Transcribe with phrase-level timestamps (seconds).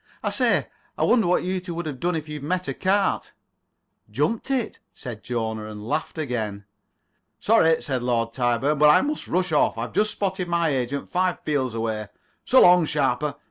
[0.23, 0.65] I say,
[0.97, 3.33] I wonder what you two would have done if you'd met a cart?"
[4.09, 6.65] "Jumped it," said Jona, and laughed again.
[7.39, 9.77] "Sorry," said Lord Tyburn, "but I must rush off.
[9.77, 12.07] I've just spotted my agent, five fields away.
[12.45, 13.35] So long, Sharper.